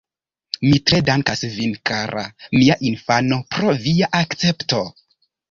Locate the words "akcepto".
4.23-4.83